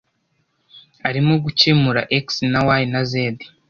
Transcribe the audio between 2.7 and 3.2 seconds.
y na z